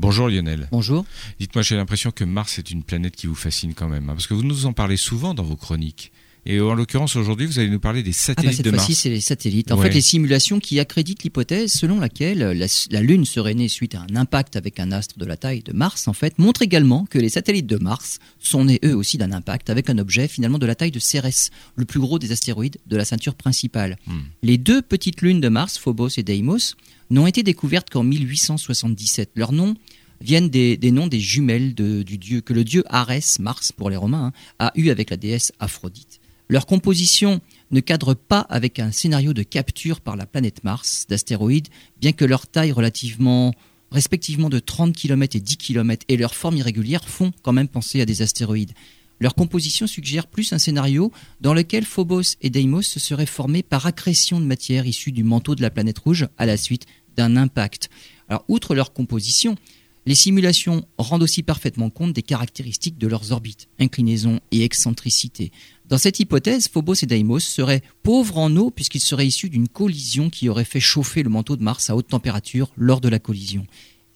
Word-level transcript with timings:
Bonjour 0.00 0.28
Lionel. 0.28 0.68
Bonjour. 0.70 1.04
Dites-moi, 1.40 1.62
j'ai 1.62 1.74
l'impression 1.74 2.12
que 2.12 2.22
Mars 2.22 2.58
est 2.60 2.70
une 2.70 2.84
planète 2.84 3.16
qui 3.16 3.26
vous 3.26 3.34
fascine 3.34 3.74
quand 3.74 3.88
même, 3.88 4.08
hein, 4.08 4.12
parce 4.14 4.28
que 4.28 4.34
vous 4.34 4.44
nous 4.44 4.64
en 4.66 4.72
parlez 4.72 4.96
souvent 4.96 5.34
dans 5.34 5.42
vos 5.42 5.56
chroniques. 5.56 6.12
Et 6.46 6.60
en 6.60 6.72
l'occurrence, 6.74 7.16
aujourd'hui, 7.16 7.46
vous 7.46 7.58
allez 7.58 7.68
nous 7.68 7.80
parler 7.80 8.02
des 8.04 8.12
Ah 8.12 8.14
bah 8.14 8.34
satellites 8.34 8.54
cette 8.56 8.64
de 8.64 8.70
Mars. 8.70 8.84
fois-ci, 8.86 8.94
c'est 8.98 9.10
les 9.10 9.20
satellites. 9.20 9.72
En 9.72 9.76
Ouais. 9.76 9.88
fait, 9.88 9.94
les 9.94 10.00
simulations 10.00 10.60
qui 10.60 10.78
accréditent 10.78 11.24
l'hypothèse 11.24 11.72
selon 11.72 11.98
laquelle 11.98 12.38
la, 12.38 12.66
la 12.90 13.02
Lune 13.02 13.24
serait 13.26 13.54
née 13.54 13.66
suite 13.68 13.96
à 13.96 14.06
un 14.08 14.16
impact 14.16 14.54
avec 14.54 14.78
un 14.80 14.92
astre 14.92 15.18
de 15.18 15.24
la 15.26 15.36
taille 15.36 15.62
de 15.62 15.72
Mars, 15.72 16.06
en 16.06 16.12
fait, 16.14 16.38
montrent 16.38 16.62
également 16.62 17.04
que 17.10 17.18
les 17.18 17.28
satellites 17.28 17.66
de 17.66 17.76
Mars 17.76 18.18
sont 18.38 18.64
nés 18.66 18.78
eux 18.84 18.94
aussi 18.96 19.18
d'un 19.18 19.32
impact 19.32 19.68
avec 19.68 19.90
un 19.90 19.98
objet 19.98 20.28
finalement 20.28 20.58
de 20.58 20.64
la 20.66 20.76
taille 20.76 20.92
de 20.92 21.00
Cérès, 21.00 21.50
le 21.74 21.84
plus 21.84 22.00
gros 22.00 22.20
des 22.20 22.30
astéroïdes 22.32 22.78
de 22.86 22.96
la 22.96 23.04
ceinture 23.04 23.34
principale. 23.34 23.98
Hmm. 24.06 24.20
Les 24.44 24.58
deux 24.58 24.80
petites 24.80 25.20
lunes 25.22 25.40
de 25.40 25.48
Mars, 25.48 25.76
Phobos 25.76 26.10
et 26.16 26.22
Deimos, 26.22 26.76
n'ont 27.10 27.26
été 27.26 27.42
découvertes 27.42 27.90
qu'en 27.90 28.04
1877. 28.04 29.30
Leurs 29.34 29.52
noms 29.52 29.74
viennent 30.20 30.48
des, 30.48 30.78
noms 30.90 31.06
des 31.06 31.20
jumelles 31.20 31.74
du 31.74 32.18
dieu 32.18 32.40
que 32.40 32.52
le 32.52 32.64
dieu 32.64 32.84
Arès, 32.88 33.38
Mars 33.38 33.72
pour 33.72 33.90
les 33.90 33.96
Romains, 33.96 34.26
hein, 34.26 34.32
a 34.58 34.72
eu 34.74 34.90
avec 34.90 35.10
la 35.10 35.16
déesse 35.16 35.52
Aphrodite. 35.58 36.20
Leur 36.48 36.66
composition 36.66 37.40
ne 37.70 37.80
cadre 37.80 38.14
pas 38.14 38.40
avec 38.40 38.78
un 38.78 38.90
scénario 38.90 39.34
de 39.34 39.42
capture 39.42 40.00
par 40.00 40.16
la 40.16 40.24
planète 40.26 40.64
Mars 40.64 41.06
d'astéroïdes, 41.08 41.68
bien 42.00 42.12
que 42.12 42.24
leur 42.24 42.46
taille 42.46 42.72
relativement 42.72 43.52
respectivement 43.90 44.50
de 44.50 44.58
30 44.58 44.94
km 44.94 45.36
et 45.36 45.40
10 45.40 45.56
km 45.56 46.04
et 46.08 46.16
leur 46.16 46.34
forme 46.34 46.56
irrégulière 46.56 47.08
font 47.08 47.32
quand 47.42 47.52
même 47.52 47.68
penser 47.68 48.00
à 48.00 48.06
des 48.06 48.22
astéroïdes. 48.22 48.72
Leur 49.20 49.34
composition 49.34 49.86
suggère 49.86 50.26
plus 50.26 50.52
un 50.52 50.58
scénario 50.58 51.10
dans 51.40 51.54
lequel 51.54 51.84
Phobos 51.84 52.36
et 52.40 52.50
Deimos 52.50 52.82
se 52.82 53.00
seraient 53.00 53.26
formés 53.26 53.62
par 53.62 53.86
accrétion 53.86 54.40
de 54.40 54.46
matière 54.46 54.86
issue 54.86 55.12
du 55.12 55.24
manteau 55.24 55.54
de 55.54 55.62
la 55.62 55.70
planète 55.70 55.98
rouge 55.98 56.28
à 56.38 56.46
la 56.46 56.56
suite 56.56 56.86
d'un 57.16 57.36
impact. 57.36 57.90
Alors, 58.28 58.44
outre 58.48 58.74
leur 58.74 58.92
composition, 58.92 59.56
les 60.08 60.14
simulations 60.14 60.86
rendent 60.96 61.22
aussi 61.22 61.42
parfaitement 61.42 61.90
compte 61.90 62.14
des 62.14 62.22
caractéristiques 62.22 62.96
de 62.96 63.06
leurs 63.06 63.30
orbites, 63.30 63.68
inclinaison 63.78 64.40
et 64.50 64.64
excentricité. 64.64 65.52
Dans 65.84 65.98
cette 65.98 66.18
hypothèse, 66.18 66.66
Phobos 66.66 66.94
et 67.02 67.06
Deimos 67.06 67.40
seraient 67.40 67.82
pauvres 68.02 68.38
en 68.38 68.56
eau 68.56 68.70
puisqu'ils 68.70 69.00
seraient 69.00 69.26
issus 69.26 69.50
d'une 69.50 69.68
collision 69.68 70.30
qui 70.30 70.48
aurait 70.48 70.64
fait 70.64 70.80
chauffer 70.80 71.22
le 71.22 71.28
manteau 71.28 71.56
de 71.56 71.62
Mars 71.62 71.90
à 71.90 71.94
haute 71.94 72.08
température 72.08 72.72
lors 72.78 73.02
de 73.02 73.10
la 73.10 73.18
collision. 73.18 73.66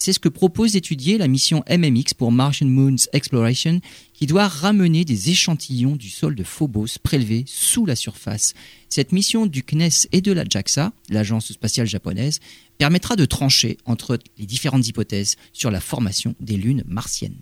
C'est 0.05 0.12
ce 0.12 0.19
que 0.19 0.28
propose 0.28 0.72
d'étudier 0.72 1.17
la 1.17 1.28
mission 1.28 1.62
MMX 1.70 2.14
pour 2.19 2.33
Martian 2.33 2.67
Moons 2.67 2.97
Exploration, 3.12 3.81
qui 4.12 4.27
doit 4.27 4.48
ramener 4.48 5.05
des 5.05 5.31
échantillons 5.31 5.94
du 5.94 6.11
sol 6.11 6.34
de 6.34 6.42
Phobos 6.42 6.98
prélevés 7.05 7.44
sous 7.47 7.86
la 7.86 7.94
surface. 7.94 8.55
Cette 8.89 9.12
mission 9.12 9.47
du 9.47 9.62
CNES 9.62 10.09
et 10.11 10.20
de 10.20 10.33
la 10.33 10.42
JAXA, 10.42 10.92
l'agence 11.09 11.53
spatiale 11.53 11.86
japonaise, 11.86 12.41
permettra 12.78 13.14
de 13.14 13.25
trancher 13.27 13.78
entre 13.84 14.19
les 14.39 14.47
différentes 14.47 14.89
hypothèses 14.89 15.36
sur 15.53 15.70
la 15.70 15.81
formation 15.81 16.34
des 16.41 16.56
lunes 16.56 16.83
martiennes. 16.89 17.39